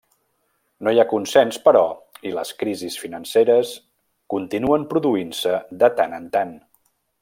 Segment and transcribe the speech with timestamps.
[0.85, 1.83] No hi ha consens, però,
[2.31, 3.77] i les crisis financeres
[4.37, 6.61] continuen produint-se de tant en tant.